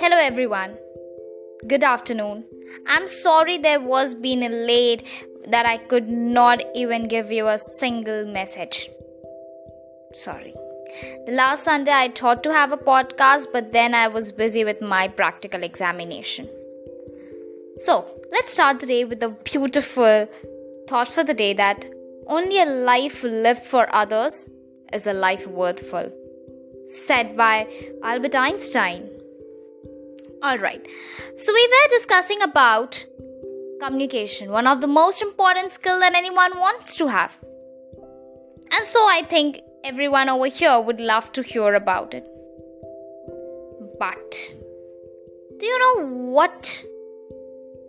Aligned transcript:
Hello 0.00 0.16
everyone. 0.16 0.78
Good 1.66 1.84
afternoon. 1.84 2.44
I'm 2.86 3.06
sorry 3.06 3.58
there 3.58 3.80
was 3.80 4.14
been 4.14 4.42
a 4.42 4.48
late 4.48 5.04
that 5.50 5.66
I 5.66 5.76
could 5.76 6.08
not 6.08 6.62
even 6.74 7.06
give 7.06 7.30
you 7.30 7.48
a 7.48 7.58
single 7.58 8.24
message. 8.24 8.88
Sorry. 10.14 10.54
The 11.26 11.32
last 11.32 11.64
Sunday 11.64 11.92
I 11.92 12.08
thought 12.08 12.42
to 12.44 12.52
have 12.54 12.72
a 12.72 12.78
podcast 12.78 13.48
but 13.52 13.72
then 13.72 13.94
I 13.94 14.08
was 14.08 14.32
busy 14.32 14.64
with 14.64 14.80
my 14.80 15.08
practical 15.08 15.62
examination. 15.62 16.48
So, 17.80 18.06
let's 18.30 18.54
start 18.54 18.80
the 18.80 18.86
day 18.86 19.04
with 19.04 19.22
a 19.22 19.28
beautiful 19.28 20.26
thought 20.88 21.08
for 21.08 21.24
the 21.24 21.34
day 21.34 21.52
that 21.52 21.84
only 22.26 22.58
a 22.58 22.64
life 22.64 23.22
lived 23.22 23.66
for 23.66 23.94
others 23.94 24.48
is 24.92 25.06
a 25.06 25.12
life 25.12 25.46
worthful. 25.46 26.10
Said 27.06 27.36
by 27.36 27.66
Albert 28.02 28.34
Einstein. 28.34 29.08
Alright, 30.44 30.86
so 31.36 31.52
we 31.52 31.68
were 31.68 31.98
discussing 31.98 32.42
about 32.42 33.04
communication, 33.80 34.50
one 34.50 34.66
of 34.66 34.80
the 34.80 34.86
most 34.86 35.22
important 35.22 35.70
skill 35.70 36.00
that 36.00 36.14
anyone 36.14 36.58
wants 36.58 36.96
to 36.96 37.06
have. 37.06 37.32
And 38.72 38.84
so 38.84 39.00
I 39.08 39.22
think 39.28 39.60
everyone 39.84 40.28
over 40.28 40.46
here 40.46 40.80
would 40.80 41.00
love 41.00 41.32
to 41.32 41.42
hear 41.42 41.74
about 41.74 42.14
it. 42.14 42.26
But 43.98 44.30
do 45.58 45.66
you 45.66 45.78
know 45.78 46.06
what 46.06 46.84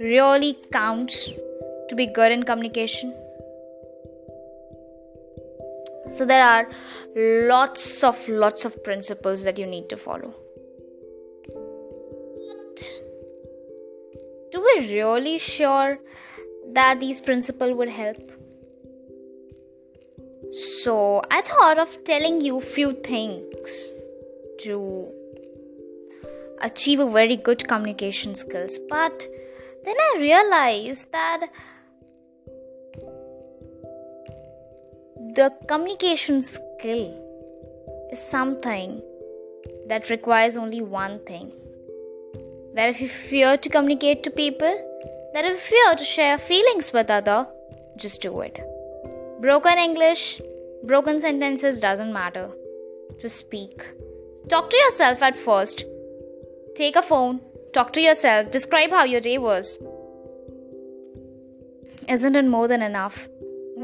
really 0.00 0.56
counts 0.72 1.28
to 1.88 1.94
be 1.94 2.06
good 2.06 2.32
in 2.32 2.44
communication? 2.44 3.14
So 6.12 6.24
there 6.24 6.42
are 6.42 6.68
lots 7.14 8.02
of 8.02 8.28
lots 8.28 8.64
of 8.64 8.82
principles 8.82 9.44
that 9.44 9.58
you 9.58 9.66
need 9.66 9.88
to 9.90 9.96
follow. 9.96 10.34
do 14.52 14.64
we 14.66 14.94
really 14.94 15.38
sure 15.38 15.98
that 16.72 17.00
these 17.00 17.20
principles 17.20 17.76
would 17.76 17.88
help? 17.88 18.32
So 20.82 21.22
I 21.30 21.42
thought 21.42 21.78
of 21.78 22.02
telling 22.04 22.40
you 22.40 22.60
few 22.60 22.92
things 23.04 23.92
to 24.62 25.08
achieve 26.60 27.00
a 27.00 27.10
very 27.10 27.36
good 27.36 27.66
communication 27.68 28.34
skills, 28.34 28.78
but 28.88 29.26
then 29.84 29.96
I 29.96 30.18
realized 30.18 31.12
that 31.12 31.48
the 35.38 35.52
communication 35.68 36.42
skill 36.42 37.10
is 38.10 38.20
something 38.30 39.00
that 39.86 40.10
requires 40.10 40.56
only 40.56 40.80
one 40.80 41.20
thing 41.26 41.52
that 42.74 42.88
if 42.88 43.00
you 43.00 43.08
fear 43.08 43.56
to 43.56 43.68
communicate 43.68 44.24
to 44.24 44.32
people, 44.32 44.74
that 45.34 45.44
if 45.44 45.52
you 45.52 45.60
fear 45.68 45.94
to 45.94 46.04
share 46.04 46.38
feelings 46.38 46.92
with 46.92 47.08
other, 47.08 47.46
just 47.96 48.20
do 48.20 48.40
it. 48.40 48.58
Broken 49.40 49.78
English, 49.78 50.40
broken 50.82 51.20
sentences 51.20 51.78
doesn't 51.78 52.12
matter. 52.12 52.50
Just 53.22 53.36
speak. 53.36 53.86
Talk 54.48 54.70
to 54.70 54.76
yourself 54.76 55.22
at 55.22 55.36
first. 55.36 55.84
Take 56.74 56.96
a 56.96 57.02
phone, 57.14 57.40
talk 57.72 57.92
to 57.92 58.00
yourself, 58.00 58.50
describe 58.50 58.90
how 58.90 59.04
your 59.04 59.20
day 59.20 59.38
was. 59.38 59.78
Isn't 62.08 62.34
it 62.34 62.54
more 62.56 62.66
than 62.66 62.82
enough? 62.82 63.28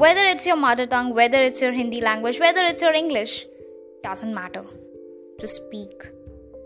Whether 0.03 0.25
it's 0.25 0.45
your 0.45 0.57
mother 0.57 0.85
tongue, 0.85 1.13
whether 1.13 1.41
it's 1.41 1.61
your 1.61 1.71
Hindi 1.71 2.01
language, 2.01 2.39
whether 2.39 2.65
it's 2.65 2.81
your 2.81 2.93
English, 2.93 3.45
doesn't 4.03 4.33
matter. 4.33 4.63
Just 5.39 5.55
speak. 5.55 6.09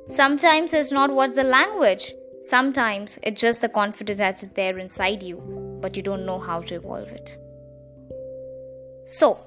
Sometimes 0.08 0.73
it's 0.73 0.91
not 0.91 1.11
what's 1.11 1.36
the 1.36 1.44
language, 1.44 2.13
Sometimes 2.41 3.19
it's 3.21 3.41
just 3.41 3.61
the 3.61 3.67
confidence 3.67 4.17
that's 4.17 4.47
there 4.55 4.80
inside 4.80 5.21
you, 5.21 5.37
but 5.81 5.98
you 5.98 6.02
don't 6.02 6.26
know 6.26 6.39
how 6.39 6.61
to 6.61 6.76
evolve 6.76 7.09
it. 7.09 7.37
So, 9.05 9.39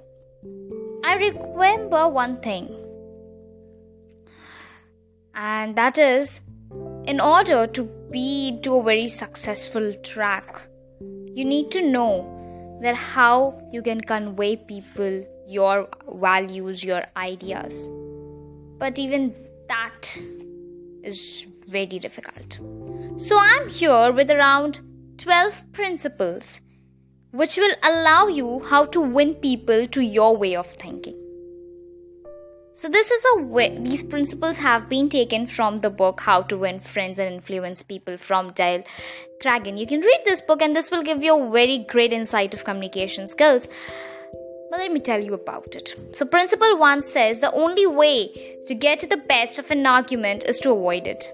I 1.02 1.14
remember 1.14 2.08
one 2.08 2.40
thing, 2.42 2.68
and 5.34 5.74
that 5.76 5.96
is 5.96 6.40
in 7.06 7.18
order 7.18 7.66
to 7.66 7.84
be 8.10 8.60
to 8.62 8.76
a 8.76 8.82
very 8.82 9.08
successful 9.08 9.94
track, 10.02 10.62
you 11.00 11.44
need 11.46 11.70
to 11.70 11.80
know 11.80 12.41
that 12.82 12.94
how 12.94 13.60
you 13.72 13.82
can 13.82 14.00
convey 14.00 14.56
people 14.56 15.24
your 15.46 15.88
values, 16.14 16.82
your 16.82 17.04
ideas. 17.16 17.88
But 18.78 18.98
even 18.98 19.34
that 19.68 20.18
is 21.04 21.46
very 21.68 21.98
difficult. 21.98 22.58
So 23.18 23.38
I'm 23.38 23.68
here 23.68 24.12
with 24.12 24.30
around 24.30 24.80
12 25.18 25.72
principles 25.72 26.60
which 27.32 27.56
will 27.56 27.74
allow 27.82 28.26
you 28.28 28.60
how 28.68 28.84
to 28.84 29.00
win 29.00 29.34
people 29.36 29.86
to 29.88 30.00
your 30.02 30.36
way 30.36 30.54
of 30.54 30.66
thinking. 30.74 31.21
So 32.74 32.88
this 32.88 33.10
is 33.10 33.22
a 33.34 33.42
way 33.42 33.76
these 33.78 34.02
principles 34.02 34.56
have 34.56 34.88
been 34.88 35.10
taken 35.10 35.46
from 35.46 35.80
the 35.80 35.90
book 35.90 36.20
How 36.20 36.40
to 36.42 36.56
Win 36.56 36.80
Friends 36.80 37.18
and 37.18 37.34
Influence 37.34 37.82
People 37.82 38.16
from 38.16 38.52
Dale 38.52 38.82
Carnegie. 39.42 39.78
You 39.78 39.86
can 39.86 40.00
read 40.00 40.22
this 40.24 40.40
book 40.40 40.62
and 40.62 40.74
this 40.74 40.90
will 40.90 41.02
give 41.02 41.22
you 41.22 41.36
a 41.36 41.50
very 41.50 41.84
great 41.88 42.14
insight 42.14 42.54
of 42.54 42.64
communication 42.64 43.28
skills. 43.28 43.68
But 44.70 44.80
let 44.80 44.90
me 44.90 45.00
tell 45.00 45.22
you 45.22 45.34
about 45.34 45.74
it. 45.74 45.94
So 46.12 46.24
principle 46.24 46.78
1 46.78 47.02
says 47.02 47.40
the 47.40 47.52
only 47.52 47.86
way 47.86 48.56
to 48.66 48.74
get 48.74 49.00
to 49.00 49.06
the 49.06 49.18
best 49.18 49.58
of 49.58 49.70
an 49.70 49.86
argument 49.86 50.44
is 50.44 50.58
to 50.60 50.70
avoid 50.70 51.06
it 51.06 51.30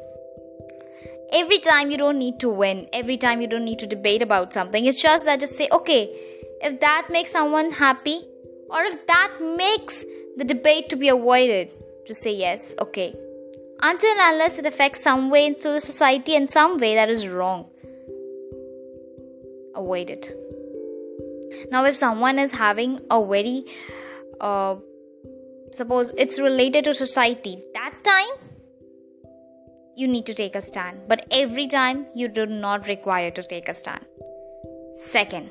every 1.30 1.58
time 1.58 1.90
you 1.90 1.98
don't 1.98 2.18
need 2.18 2.40
to 2.40 2.48
win 2.48 2.88
every 2.92 3.18
time 3.18 3.42
you 3.42 3.46
don't 3.46 3.64
need 3.64 3.78
to 3.78 3.86
debate 3.86 4.22
about 4.22 4.50
something 4.50 4.86
it's 4.86 5.02
just 5.02 5.26
that 5.26 5.38
just 5.38 5.58
say 5.58 5.68
okay 5.70 6.08
if 6.62 6.80
that 6.80 7.06
makes 7.10 7.30
someone 7.30 7.70
happy 7.70 8.24
or 8.70 8.82
if 8.82 9.06
that 9.06 9.30
makes 9.56 10.04
the 10.38 10.44
debate 10.44 10.88
to 10.88 10.96
be 10.96 11.08
avoided 11.14 11.70
to 12.06 12.14
say 12.14 12.34
yes 12.34 12.74
okay 12.80 13.08
until 13.90 14.22
unless 14.26 14.58
it 14.58 14.66
affects 14.66 15.02
some 15.02 15.30
way 15.30 15.44
into 15.46 15.70
the 15.76 15.80
society 15.80 16.34
in 16.34 16.48
some 16.56 16.78
way 16.78 16.94
that 16.94 17.10
is 17.16 17.28
wrong 17.28 17.66
avoid 19.76 20.10
it 20.16 20.30
now 21.70 21.84
if 21.84 21.96
someone 21.96 22.38
is 22.38 22.52
having 22.52 22.98
a 23.10 23.24
very 23.32 23.64
uh, 24.40 24.74
suppose 25.72 26.12
it's 26.16 26.38
related 26.40 26.84
to 26.84 26.94
society 26.94 27.56
that 27.74 28.04
time 28.12 28.48
you 29.98 30.06
need 30.06 30.26
to 30.26 30.34
take 30.34 30.54
a 30.54 30.60
stand, 30.60 31.00
but 31.08 31.26
every 31.32 31.66
time 31.66 32.06
you 32.14 32.28
do 32.28 32.46
not 32.46 32.86
require 32.86 33.32
to 33.32 33.42
take 33.42 33.68
a 33.68 33.74
stand. 33.74 34.04
Second, 34.94 35.50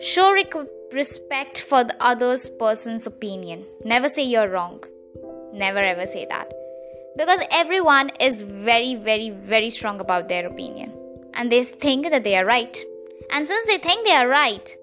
show 0.00 0.32
respect 0.92 1.60
for 1.60 1.84
the 1.84 1.96
other 2.02 2.36
person's 2.58 3.06
opinion. 3.06 3.64
Never 3.84 4.08
say 4.08 4.22
you're 4.22 4.48
wrong. 4.48 4.82
Never 5.52 5.78
ever 5.78 6.06
say 6.06 6.26
that. 6.28 6.52
Because 7.16 7.40
everyone 7.50 8.10
is 8.20 8.42
very, 8.42 8.94
very, 8.94 9.30
very 9.30 9.70
strong 9.70 10.00
about 10.00 10.28
their 10.28 10.46
opinion. 10.46 10.92
And 11.34 11.50
they 11.50 11.64
think 11.64 12.10
that 12.10 12.24
they 12.24 12.36
are 12.36 12.44
right. 12.44 12.78
And 13.30 13.46
since 13.46 13.66
they 13.66 13.78
think 13.78 14.06
they 14.06 14.14
are 14.14 14.28
right, 14.28 14.76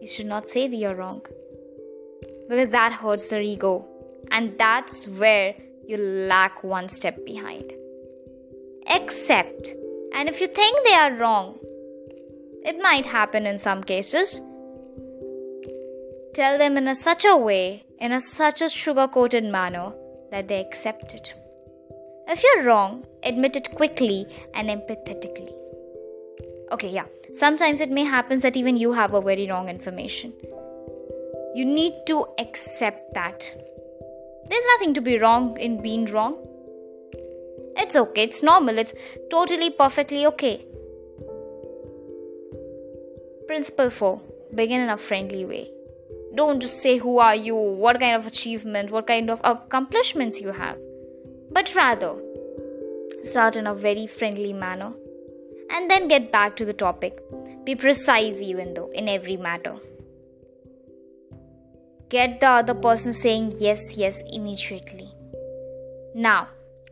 you 0.00 0.06
should 0.06 0.26
not 0.26 0.48
say 0.48 0.68
that 0.68 0.76
you're 0.76 0.94
wrong. 0.94 1.22
Because 2.48 2.70
that 2.70 2.92
hurts 2.92 3.28
their 3.28 3.42
ego. 3.42 3.86
And 4.30 4.58
that's 4.58 5.06
where 5.06 5.54
you 5.86 5.96
lack 5.96 6.62
one 6.62 6.88
step 6.88 7.24
behind. 7.24 7.72
Accept. 8.86 9.74
And 10.14 10.28
if 10.28 10.40
you 10.40 10.46
think 10.46 10.84
they 10.84 10.94
are 10.94 11.14
wrong, 11.14 11.58
it 12.64 12.78
might 12.80 13.06
happen 13.06 13.46
in 13.46 13.58
some 13.58 13.82
cases. 13.82 14.40
Tell 16.34 16.58
them 16.58 16.76
in 16.76 16.88
a 16.88 16.94
such 16.94 17.24
a 17.24 17.36
way, 17.36 17.84
in 17.98 18.12
a 18.12 18.20
such 18.20 18.60
a 18.60 18.68
sugar 18.68 19.08
coated 19.08 19.44
manner 19.44 19.92
that 20.30 20.48
they 20.48 20.60
accept 20.60 21.14
it. 21.14 21.32
If 22.28 22.42
you're 22.42 22.64
wrong, 22.64 23.06
admit 23.22 23.56
it 23.56 23.74
quickly 23.74 24.26
and 24.54 24.68
empathetically. 24.68 25.52
Okay, 26.72 26.90
yeah. 26.90 27.06
Sometimes 27.34 27.80
it 27.80 27.90
may 27.90 28.04
happen 28.04 28.40
that 28.40 28.56
even 28.56 28.76
you 28.76 28.92
have 28.92 29.14
a 29.14 29.20
very 29.20 29.48
wrong 29.48 29.68
information. 29.68 30.32
You 31.54 31.64
need 31.64 31.94
to 32.06 32.26
accept 32.38 33.14
that 33.14 33.40
there's 34.48 34.64
nothing 34.74 34.94
to 34.94 35.00
be 35.00 35.18
wrong 35.18 35.58
in 35.58 35.82
being 35.82 36.06
wrong. 36.06 36.36
It's 37.76 37.96
okay, 37.96 38.24
it's 38.24 38.42
normal, 38.42 38.78
it's 38.78 38.92
totally 39.30 39.70
perfectly 39.70 40.26
okay. 40.26 40.64
Principle 43.48 43.88
4 43.88 44.20
Begin 44.54 44.82
in 44.82 44.90
a 44.90 44.98
friendly 44.98 45.46
way. 45.46 45.70
Don't 46.34 46.60
just 46.60 46.82
say 46.82 46.98
who 46.98 47.18
are 47.18 47.34
you, 47.34 47.56
what 47.56 47.98
kind 47.98 48.14
of 48.14 48.26
achievement, 48.26 48.90
what 48.90 49.06
kind 49.06 49.30
of 49.30 49.40
accomplishments 49.42 50.38
you 50.38 50.52
have, 50.52 50.76
but 51.50 51.74
rather 51.74 52.14
start 53.22 53.56
in 53.56 53.66
a 53.66 53.74
very 53.74 54.06
friendly 54.06 54.52
manner 54.52 54.92
and 55.70 55.90
then 55.90 56.08
get 56.08 56.30
back 56.30 56.56
to 56.56 56.66
the 56.66 56.74
topic. 56.74 57.22
Be 57.64 57.74
precise, 57.74 58.42
even 58.42 58.74
though, 58.74 58.90
in 58.90 59.08
every 59.08 59.38
matter. 59.38 59.76
get 62.12 62.40
the 62.40 62.48
other 62.48 62.74
person 62.74 63.12
saying 63.12 63.48
yes, 63.62 63.96
yes 64.02 64.20
immediately. 64.36 65.08
Now, 66.14 66.48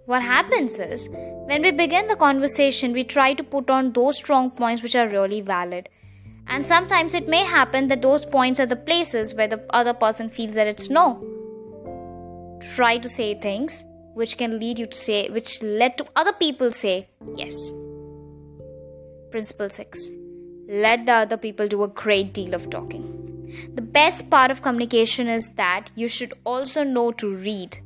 what 0.07 0.23
happens 0.23 0.79
is 0.79 1.09
when 1.51 1.63
we 1.63 1.71
begin 1.83 2.09
the 2.09 2.17
conversation, 2.17 2.93
we 2.93 3.05
try 3.05 3.35
to 3.35 3.45
put 3.45 3.71
on 3.77 3.93
those 3.93 4.19
strong 4.19 4.51
points 4.51 4.83
which 4.83 4.95
are 4.95 5.09
really 5.09 5.41
valid. 5.41 5.89
And 6.49 6.65
sometimes 6.65 7.15
it 7.15 7.29
may 7.29 7.45
happen 7.45 7.89
that 7.89 8.03
those 8.03 8.25
points 8.25 8.61
are 8.61 8.67
the 8.67 8.77
places 8.77 9.35
where 9.35 9.49
the 9.49 9.65
other 9.71 9.95
person 9.95 10.31
feels 10.31 10.55
that 10.55 10.67
it's 10.67 10.89
no. 10.89 11.23
Try 12.75 12.99
to 12.99 13.09
say 13.09 13.35
things 13.35 13.85
which 14.15 14.39
can 14.39 14.59
lead 14.59 14.79
you 14.79 14.87
to 14.87 14.97
say, 14.97 15.29
which 15.29 15.63
led 15.63 15.99
to 15.99 16.07
other 16.17 16.33
people 16.33 16.73
say 16.73 17.09
yes. 17.37 17.55
Principle 19.31 19.69
6 19.69 20.09
Let 20.69 21.05
the 21.05 21.13
other 21.13 21.37
people 21.37 21.69
do 21.69 21.83
a 21.83 21.89
great 21.89 22.33
deal 22.33 22.55
of 22.55 22.71
talking. 22.71 23.13
The 23.75 23.83
best 23.83 24.31
part 24.31 24.51
of 24.51 24.63
communication 24.63 25.29
is 25.29 25.49
that 25.57 25.91
you 25.95 26.09
should 26.09 26.35
also 26.45 26.83
know 26.83 27.13
to 27.13 27.35
read. 27.35 27.79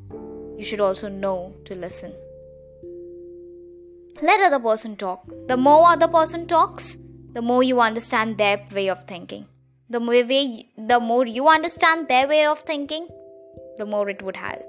You 0.59 0.65
should 0.65 0.81
also 0.81 1.09
know 1.09 1.55
to 1.65 1.75
listen. 1.75 2.13
Let 4.23 4.41
other 4.41 4.59
person 4.59 4.97
talk. 4.97 5.25
The 5.49 5.57
more 5.57 5.89
other 5.89 6.09
person 6.09 6.47
talks, 6.47 6.97
the 7.33 7.43
more 7.43 7.63
you 7.63 7.81
understand 7.81 8.39
their 8.39 8.65
way 8.73 8.89
of 8.89 9.05
thinking. 9.05 9.47
The 9.89 10.01
more, 10.01 10.25
way, 10.25 10.69
the 10.77 11.01
more 11.01 11.27
you 11.27 11.49
understand 11.49 12.09
their 12.09 12.29
way 12.29 12.47
of 12.47 12.61
thinking, 12.61 13.09
the 13.79 13.87
more 13.87 14.09
it 14.09 14.23
would 14.23 14.37
help. 14.37 14.63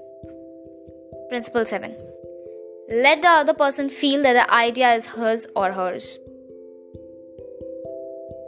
Principle 1.28 1.64
7. 1.64 1.96
Let 2.90 3.22
the 3.22 3.28
other 3.28 3.54
person 3.54 3.88
feel 3.88 4.22
that 4.22 4.34
the 4.34 4.54
idea 4.54 4.94
is 4.94 5.06
hers 5.06 5.46
or 5.56 5.72
hers. 5.72 6.18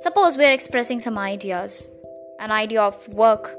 Suppose 0.00 0.36
we 0.36 0.44
are 0.44 0.52
expressing 0.52 1.00
some 1.00 1.16
ideas 1.16 1.86
an 2.40 2.50
idea 2.50 2.82
of 2.82 3.08
work. 3.08 3.54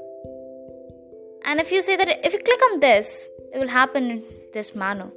And 1.44 1.60
if 1.60 1.72
you 1.72 1.82
say 1.82 1.96
that 1.96 2.24
if 2.24 2.32
you 2.32 2.38
click 2.38 2.60
on 2.70 2.80
this, 2.80 3.26
it 3.52 3.58
will 3.58 3.68
happen 3.68 4.10
in 4.10 4.24
this 4.52 4.74
manner, 4.74 5.10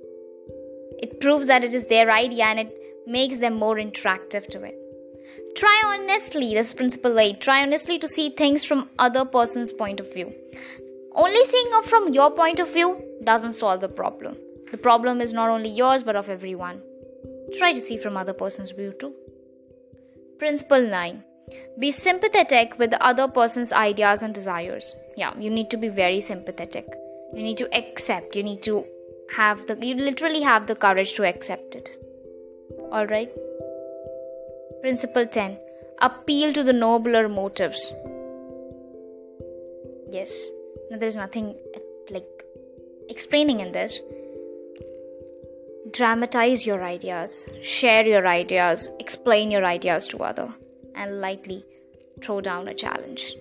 it 0.98 1.20
proves 1.20 1.48
that 1.48 1.64
it 1.64 1.74
is 1.74 1.86
their 1.88 2.10
idea 2.12 2.46
and 2.46 2.60
it 2.60 2.74
makes 3.06 3.40
them 3.40 3.56
more 3.56 3.76
interactive 3.76 4.48
to 4.52 4.64
it. 4.64 4.89
Try 5.56 5.82
honestly, 5.86 6.54
this 6.54 6.74
principle 6.74 7.20
8. 7.20 7.42
Try 7.42 7.62
honestly 7.64 8.00
to 8.00 8.08
see 8.08 8.30
things 8.30 8.64
from 8.64 8.90
other 8.98 9.26
person's 9.26 9.72
point 9.72 10.00
of 10.00 10.14
view. 10.14 10.34
Only 11.16 11.46
seeing 11.46 11.72
from 11.84 12.14
your 12.14 12.32
point 12.32 12.60
of 12.60 12.72
view 12.72 13.04
doesn't 13.24 13.54
solve 13.54 13.82
the 13.82 13.90
problem. 13.90 14.38
The 14.72 14.78
problem 14.78 15.22
is 15.22 15.34
not 15.34 15.50
only 15.50 15.70
yours 15.70 16.04
but 16.04 16.16
of 16.16 16.30
everyone. 16.30 16.82
Try 17.58 17.74
to 17.74 17.82
see 17.82 17.98
from 17.98 18.16
other 18.16 18.34
person's 18.34 18.72
view 18.72 18.94
too. 19.00 19.14
Principle 20.38 20.88
9. 20.88 21.24
Be 21.80 21.92
sympathetic 21.92 22.78
with 22.78 22.92
the 22.92 23.04
other 23.04 23.28
person's 23.28 23.72
ideas 23.72 24.22
and 24.22 24.34
desires. 24.34 24.96
Yeah, 25.18 25.38
you 25.38 25.50
need 25.50 25.70
to 25.72 25.78
be 25.78 25.90
very 25.90 26.22
sympathetic. 26.22 26.86
You 27.34 27.44
need 27.44 27.58
to 27.58 27.74
accept. 27.76 28.36
You 28.36 28.44
need 28.44 28.64
to 28.64 28.86
have 29.36 29.66
the, 29.68 29.78
you 29.86 29.96
literally 29.96 30.42
have 30.42 30.68
the 30.68 30.76
courage 30.76 31.14
to 31.16 31.28
accept 31.28 31.76
it. 31.76 31.90
Alright? 32.92 33.32
Principle 34.82 35.28
10 35.28 35.58
Appeal 36.02 36.54
to 36.54 36.64
the 36.64 36.74
nobler 36.74 37.28
motives. 37.28 37.92
Yes, 40.10 40.50
now 40.90 40.98
there's 40.98 41.18
nothing 41.18 41.56
like 42.10 42.28
explaining 43.10 43.60
in 43.60 43.74
this. 43.74 44.00
Dramatize 45.92 46.66
your 46.66 46.84
ideas, 46.84 47.50
share 47.62 48.06
your 48.06 48.26
ideas, 48.28 48.92
explain 49.00 49.52
your 49.52 49.66
ideas 49.66 50.08
to 50.08 50.20
other 50.20 50.54
and 50.96 51.20
lightly 51.20 51.66
throw 52.22 52.40
down 52.40 52.68
a 52.68 52.74
challenge. 52.74 53.36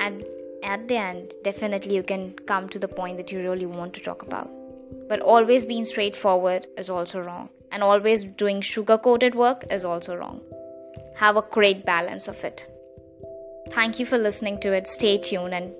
And 0.00 0.24
at 0.62 0.86
the 0.88 0.96
end, 0.96 1.32
definitely 1.42 1.94
you 1.94 2.02
can 2.02 2.34
come 2.46 2.68
to 2.68 2.78
the 2.78 2.88
point 2.88 3.16
that 3.16 3.32
you 3.32 3.40
really 3.40 3.66
want 3.66 3.94
to 3.94 4.00
talk 4.00 4.22
about. 4.22 4.50
But 5.08 5.20
always 5.20 5.64
being 5.64 5.84
straightforward 5.84 6.66
is 6.76 6.90
also 6.90 7.20
wrong, 7.20 7.48
and 7.72 7.82
always 7.82 8.24
doing 8.24 8.60
sugar 8.60 8.98
coated 8.98 9.34
work 9.34 9.64
is 9.70 9.84
also 9.84 10.16
wrong. 10.16 10.40
Have 11.16 11.36
a 11.36 11.42
great 11.42 11.84
balance 11.84 12.28
of 12.28 12.42
it. 12.44 12.66
Thank 13.70 13.98
you 13.98 14.06
for 14.06 14.18
listening 14.18 14.60
to 14.60 14.72
it. 14.72 14.86
Stay 14.86 15.18
tuned 15.18 15.54
and 15.54 15.74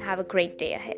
have 0.00 0.18
a 0.18 0.24
great 0.24 0.58
day 0.58 0.74
ahead. 0.74 0.96